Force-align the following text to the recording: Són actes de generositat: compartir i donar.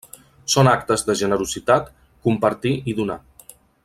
Són 0.53 0.69
actes 0.71 1.03
de 1.09 1.15
generositat: 1.19 1.93
compartir 2.29 2.73
i 2.93 2.97
donar. 3.03 3.19